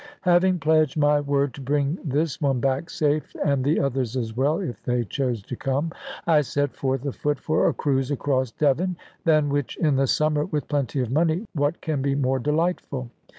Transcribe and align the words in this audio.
Having 0.21 0.57
pledged 0.57 0.97
my 0.97 1.19
word 1.21 1.53
to 1.53 1.61
bring 1.61 1.99
this 2.03 2.41
one 2.41 2.59
back 2.59 2.89
safe, 2.89 3.35
and 3.45 3.63
the 3.63 3.79
others 3.79 4.17
as 4.17 4.35
well 4.35 4.57
(if 4.59 4.81
they 4.81 5.03
chose 5.03 5.43
to 5.43 5.55
come), 5.55 5.91
I 6.25 6.41
set 6.41 6.73
forth 6.75 7.05
afoot 7.05 7.37
for 7.39 7.67
a 7.69 7.73
cruise 7.75 8.09
across 8.09 8.49
Devon, 8.49 8.97
than 9.25 9.49
which, 9.49 9.77
in 9.77 9.97
the 9.97 10.07
summer, 10.07 10.45
with 10.45 10.67
plenty 10.67 11.01
of 11.01 11.11
money, 11.11 11.45
what 11.53 11.81
can 11.81 12.01
be 12.01 12.15
more 12.15 12.39
delightful? 12.39 13.11